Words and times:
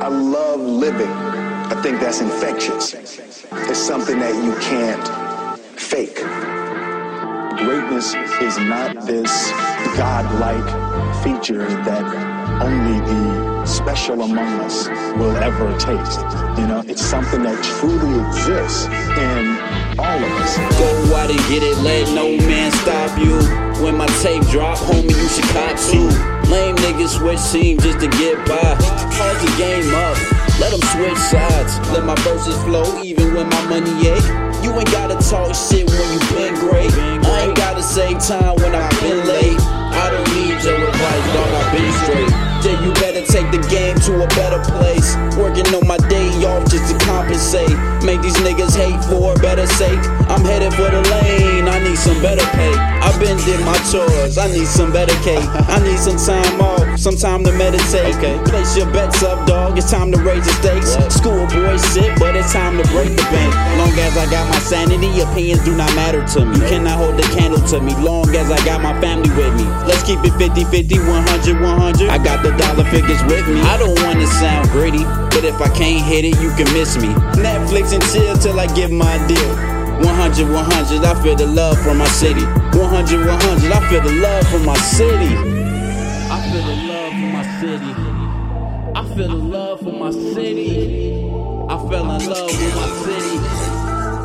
I 0.00 0.08
love 0.08 0.60
living. 0.60 1.10
I 1.10 1.78
think 1.82 2.00
that's 2.00 2.22
infectious. 2.22 2.94
It's 2.94 3.78
something 3.78 4.18
that 4.18 4.34
you 4.42 4.54
can't 4.60 5.06
fake. 5.78 6.16
Greatness 7.58 8.14
is 8.40 8.56
not 8.56 9.04
this 9.04 9.50
godlike 9.98 10.64
feature 11.22 11.66
that 11.84 12.02
only 12.62 12.98
the 13.00 13.66
special 13.66 14.22
among 14.22 14.60
us 14.60 14.88
will 15.18 15.36
ever 15.36 15.70
taste. 15.78 16.20
You 16.58 16.66
know, 16.66 16.82
it's 16.86 17.02
something 17.02 17.42
that 17.42 17.62
truly 17.62 18.26
exists 18.26 18.86
in 18.86 19.98
all 19.98 20.16
of 20.16 20.32
us. 20.40 20.56
Go 20.78 21.14
out 21.16 21.30
and 21.30 21.38
get 21.50 21.62
it, 21.62 21.76
let 21.78 22.08
no 22.14 22.38
man 22.48 22.72
stop 22.72 23.18
you. 23.18 23.36
When 23.84 23.96
my 23.96 24.06
tape 24.22 24.44
drop, 24.48 24.78
homie, 24.78 25.10
you 25.10 25.28
should 25.28 25.44
cop 25.52 25.76
too. 25.92 26.08
Lame 26.50 26.74
niggas 26.76 27.18
switch 27.18 27.40
teams 27.52 27.82
just 27.82 28.00
to 28.00 28.08
get 28.08 28.36
by. 28.48 28.74
Hold 29.20 29.36
the 29.38 29.50
Let 31.92 32.04
my 32.04 32.14
verses 32.22 32.56
flow 32.62 33.02
even 33.02 33.34
when 33.34 33.48
my 33.48 33.62
money 33.66 33.90
ain't. 34.06 34.24
You 34.62 34.70
ain't 34.78 34.92
gotta 34.92 35.18
talk 35.28 35.54
shit 35.54 35.90
when 35.90 36.06
you 36.12 36.20
been 36.30 36.54
great. 36.54 36.92
I 36.94 37.46
ain't 37.46 37.56
gotta 37.56 37.82
save 37.82 38.20
time 38.20 38.54
when 38.62 38.74
I've 38.74 39.00
been 39.00 39.26
late. 39.26 39.58
I 39.58 40.06
don't 40.10 40.28
need 40.30 40.62
your 40.62 40.78
advice, 40.78 41.26
dog, 41.34 41.50
I've 41.50 41.72
been 41.74 41.92
straight. 42.06 42.32
Then 42.62 42.76
you 42.84 42.92
better 43.00 43.24
take 43.26 43.50
the 43.50 43.58
game 43.66 43.98
to 44.06 44.22
a 44.22 44.28
better 44.38 44.62
place. 44.70 45.16
Working 45.34 45.66
on 45.74 45.88
my 45.88 45.96
day 46.06 46.28
off 46.44 46.70
just 46.70 46.92
to 46.92 46.96
compensate. 47.06 47.74
Make 48.04 48.22
these 48.22 48.36
niggas 48.44 48.76
hate 48.76 49.02
for 49.10 49.32
a 49.32 49.38
better 49.40 49.66
sake. 49.66 49.98
I'm 50.28 50.44
headed 50.44 50.72
for 50.74 50.86
the 50.92 51.02
lane, 51.10 51.49
I 51.80 51.82
need 51.88 51.96
some 51.96 52.20
better 52.20 52.44
pay. 52.52 52.76
I've 53.00 53.18
been 53.18 53.38
did 53.48 53.64
my 53.64 53.72
chores, 53.88 54.36
I 54.36 54.52
need 54.52 54.68
some 54.68 54.92
better 54.92 55.16
cake. 55.24 55.40
I 55.64 55.80
need 55.80 55.96
some 55.96 56.20
time 56.20 56.60
off, 56.60 57.00
some 57.00 57.16
time 57.16 57.42
to 57.44 57.52
meditate. 57.56 58.12
Place 58.44 58.76
your 58.76 58.84
bets 58.92 59.22
up, 59.22 59.46
dog, 59.46 59.78
it's 59.78 59.90
time 59.90 60.12
to 60.12 60.18
raise 60.20 60.44
the 60.44 60.52
stakes. 60.60 60.92
Schoolboy 61.08 61.80
shit, 61.96 62.12
but 62.20 62.36
it's 62.36 62.52
time 62.52 62.76
to 62.76 62.84
break 62.92 63.16
the 63.16 63.24
bank. 63.32 63.54
Long 63.80 63.96
as 63.96 64.12
I 64.18 64.28
got 64.28 64.44
my 64.52 64.58
sanity, 64.60 65.08
opinions 65.24 65.64
do 65.64 65.74
not 65.74 65.88
matter 65.96 66.20
to 66.36 66.44
me. 66.44 66.60
You 66.60 66.68
cannot 66.68 66.98
hold 66.98 67.16
the 67.16 67.24
candle 67.32 67.64
to 67.72 67.80
me, 67.80 67.96
long 67.96 68.28
as 68.36 68.52
I 68.52 68.62
got 68.66 68.82
my 68.82 68.92
family 69.00 69.30
with 69.32 69.56
me. 69.56 69.64
Let's 69.88 70.04
keep 70.04 70.20
it 70.20 70.36
50 70.36 70.64
50, 70.64 70.98
100 70.98 71.64
100. 71.64 72.10
I 72.10 72.18
got 72.22 72.44
the 72.44 72.52
dollar 72.60 72.84
figures 72.92 73.24
with 73.24 73.48
me. 73.48 73.62
I 73.62 73.78
don't 73.78 73.96
wanna 74.04 74.26
sound 74.36 74.68
greedy, 74.68 75.04
but 75.32 75.48
if 75.48 75.56
I 75.56 75.72
can't 75.72 76.04
hit 76.04 76.28
it, 76.28 76.36
you 76.44 76.52
can 76.60 76.68
miss 76.76 77.00
me. 77.00 77.08
Netflix 77.40 77.96
and 77.96 78.04
chill 78.12 78.36
till 78.36 78.60
I 78.60 78.66
get 78.76 78.90
my 78.90 79.16
deal. 79.26 79.79
100 80.04 80.48
100, 80.50 81.04
I 81.04 81.22
feel 81.22 81.36
the 81.36 81.46
love 81.46 81.78
from 81.82 81.98
my 81.98 82.08
city. 82.08 82.44
100 82.44 83.26
100, 83.26 83.72
I 83.72 83.88
feel 83.88 84.00
the 84.02 84.12
love 84.20 84.46
from 84.48 84.64
my 84.64 84.76
city. 84.78 85.36
I 86.30 86.40
feel 86.50 86.64
the 86.64 86.76
love 86.88 87.12
from 87.12 87.32
my 87.32 87.44
city. 87.60 88.10
I 88.94 89.04
feel 89.14 89.28
the 89.28 89.34
love 89.34 89.80
for 89.80 89.92
my 89.92 90.10
city. 90.10 91.20
I 91.70 91.76
fell 91.88 92.10
in 92.10 92.26
love 92.26 92.46
with 92.46 92.74
my 92.74 92.88
city. 93.04 93.38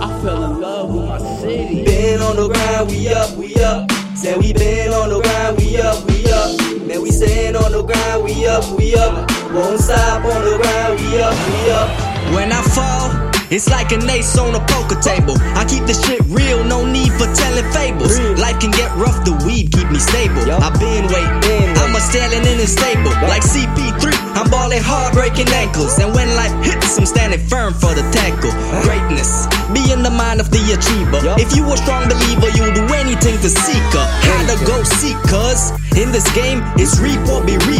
I 0.00 0.20
fell 0.22 0.44
in 0.44 0.60
love 0.60 0.94
with 0.94 1.08
my 1.08 1.18
city. 1.40 1.84
Been 1.84 2.22
on 2.22 2.36
the 2.36 2.48
grind, 2.48 2.88
we 2.90 3.08
up, 3.08 3.36
we 3.36 3.54
up. 3.56 3.90
Said 4.16 4.38
we 4.38 4.52
been 4.52 4.92
on 4.92 5.10
the 5.10 5.20
grind, 5.20 5.58
we 5.58 5.76
up, 5.78 6.04
we 6.08 6.24
up. 6.32 6.58
Man, 6.86 7.02
we 7.02 7.10
staying 7.10 7.56
on 7.56 7.72
the 7.72 7.82
grind, 7.82 8.24
we 8.24 8.46
up, 8.46 8.64
we 8.78 8.94
up. 8.96 9.30
Won't 9.52 9.80
stop 9.80 10.24
on 10.24 10.44
the 10.44 10.56
grind, 10.56 11.00
we 11.00 11.20
up, 11.20 11.34
we 11.34 11.70
up. 11.70 11.88
When 12.34 12.52
I 12.52 12.62
fall, 12.62 13.35
it's 13.50 13.68
like 13.68 13.92
an 13.92 14.08
ace 14.08 14.38
on 14.38 14.54
a 14.54 14.62
poker 14.66 14.98
table. 15.00 15.36
I 15.54 15.64
keep 15.68 15.84
the 15.86 15.94
shit 15.94 16.22
real, 16.26 16.64
no 16.64 16.84
need 16.86 17.12
for 17.14 17.28
telling 17.30 17.66
fables. 17.72 18.18
Life 18.38 18.58
can 18.60 18.70
get 18.70 18.90
rough, 18.96 19.24
the 19.24 19.34
weed 19.44 19.70
keep 19.72 19.90
me 19.90 19.98
stable. 19.98 20.46
I've 20.48 20.78
been 20.80 21.06
waiting, 21.10 21.68
I'm 21.76 21.94
a 21.94 22.00
stallion 22.00 22.46
in 22.46 22.58
a 22.60 22.66
stable. 22.66 23.12
Like 23.28 23.42
CP3, 23.42 24.14
I'm 24.34 24.50
balling 24.50 24.82
hard, 24.82 25.14
breaking 25.14 25.48
ankles. 25.52 25.98
And 25.98 26.14
when 26.14 26.28
life 26.34 26.54
hits, 26.64 26.98
I'm 26.98 27.06
standing 27.06 27.40
firm 27.46 27.74
for 27.74 27.92
the 27.94 28.02
tackle. 28.10 28.52
Greatness, 28.82 29.46
be 29.74 29.92
in 29.92 30.02
the 30.02 30.10
mind 30.10 30.40
of 30.40 30.50
the 30.50 30.62
achiever. 30.72 31.20
If 31.36 31.54
you 31.54 31.66
a 31.68 31.76
strong 31.76 32.08
believer, 32.08 32.50
you'll 32.56 32.74
do 32.74 32.86
anything 32.94 33.36
to 33.44 33.50
seek 33.50 33.86
her. 33.92 34.06
How 34.24 34.42
to 34.48 34.56
go 34.64 34.82
seek, 34.82 35.18
cuz 35.28 35.74
in 35.96 36.12
this 36.12 36.28
game, 36.32 36.62
it's 36.76 37.00
reap 37.00 37.20
or 37.28 37.40
be 37.44 37.56
reap, 37.68 37.75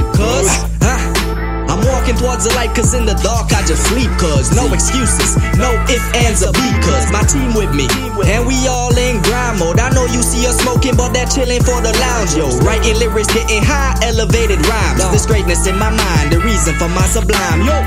towards 2.27 2.43
the 2.43 2.55
light 2.59 2.75
cause 2.75 2.93
in 2.93 3.07
the 3.07 3.15
dark 3.23 3.47
I 3.55 3.63
just 3.63 3.87
sleep 3.87 4.11
cause 4.19 4.51
no 4.51 4.67
excuses, 4.75 5.39
no 5.63 5.71
ifs, 5.87 6.03
ands, 6.27 6.43
or 6.43 6.51
because 6.51 7.07
my 7.15 7.23
team 7.23 7.55
with 7.55 7.71
me 7.71 7.87
and 8.27 8.43
we 8.43 8.59
all 8.67 8.91
in 8.99 9.23
grind 9.23 9.63
mode. 9.63 9.79
I 9.79 9.91
know 9.95 10.07
you 10.11 10.23
see 10.23 10.43
us 10.47 10.59
smoking 10.59 10.97
but 10.97 11.15
they're 11.15 11.31
chilling 11.31 11.63
for 11.63 11.79
the 11.79 11.95
lounge 12.03 12.35
yo. 12.35 12.51
Writing 12.67 12.99
lyrics, 12.99 13.31
getting 13.33 13.63
high, 13.63 13.95
elevated 14.03 14.59
rhymes. 14.67 15.07
This 15.15 15.27
greatness 15.27 15.67
in 15.71 15.79
my 15.79 15.91
mind, 15.91 16.33
the 16.33 16.41
reason 16.43 16.75
for 16.75 16.91
my 16.91 17.07
sublime 17.07 17.63
yo. 17.63 17.79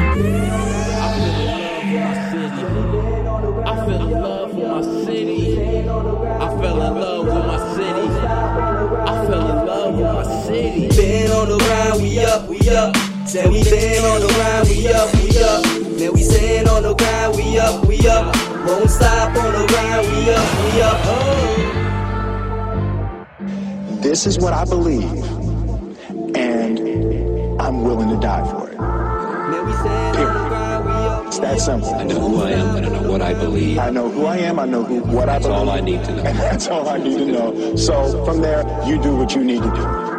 I 3.68 3.76
feel 3.86 4.00
the 4.00 4.20
love 4.24 4.52
for 4.56 4.68
my 4.72 4.82
city. 5.04 5.60
I 5.60 6.48
fell 6.64 6.80
in 6.80 6.94
love 6.96 7.26
with 7.28 7.44
my 7.44 7.60
city. 7.76 8.08
I 9.04 9.14
fell 9.28 9.46
in 9.52 9.68
love 9.68 9.94
with 10.00 10.14
my 10.16 10.26
city. 10.48 10.88
Been 10.96 11.32
on 11.32 11.50
the 11.50 11.60
we 12.02 12.20
up, 12.24 12.48
we 12.48 12.70
up. 12.70 13.09
Said 13.30 13.52
we 13.52 13.64
been 13.64 14.04
on 14.06 14.22
the 14.22 14.28
grind, 14.28 14.68
we 14.70 14.88
up, 14.92 15.14
we 15.14 15.30
up. 15.38 15.64
Man, 16.00 16.14
we 16.14 16.24
staying 16.24 16.68
on 16.68 16.82
the 16.82 16.96
grind, 16.96 17.36
we 17.36 17.60
up, 17.60 17.86
we 17.86 18.08
up. 18.08 18.36
Won't 18.66 18.90
stop 18.90 19.36
on 19.36 19.54
the 19.54 19.68
grind, 19.68 20.08
we 20.08 20.32
up, 20.34 20.50
we 20.66 20.82
up. 20.82 20.98
Oh. 21.06 21.68
This 24.02 24.26
is 24.26 24.40
what 24.40 24.54
I 24.54 24.66
believe, 24.66 25.04
and 26.36 26.80
I'm 27.62 27.84
willing 27.84 28.10
to 28.10 28.18
die 28.18 28.44
for 28.50 28.68
it. 28.68 28.80
Man, 28.80 29.64
we 29.64 29.74
staying 29.74 30.16
on 30.16 30.34
the 30.34 30.50
grind, 30.50 30.86
we 30.86 30.92
up. 30.92 31.28
It's 31.28 31.38
that 31.38 31.60
simple. 31.60 31.94
I 31.94 32.06
know 32.06 32.20
who 32.20 32.42
I 32.42 32.50
am 32.50 32.78
and 32.78 32.86
I 32.88 32.90
know 32.90 33.12
what 33.12 33.22
I 33.22 33.36
believe. 33.36 33.78
I 33.78 33.92
know 33.92 34.10
who 34.10 34.26
I 34.26 34.38
am. 34.38 34.58
I 34.58 34.66
know 34.66 34.84
who, 34.84 35.02
what 35.02 35.30
I 35.30 35.38
believe. 35.38 35.44
That's 35.44 35.46
all 35.46 35.70
I 35.70 35.82
need 35.82 36.04
to 36.04 36.16
know. 36.16 36.24
And 36.24 36.40
that's 36.40 36.68
all 36.68 36.90
I 36.90 36.98
need 36.98 37.20
to 37.20 37.26
know. 37.28 37.76
So 37.76 38.26
from 38.26 38.42
there, 38.42 38.66
you 38.88 39.00
do 39.00 39.16
what 39.16 39.36
you 39.36 39.44
need 39.44 39.62
to 39.62 39.70
do. 39.70 40.19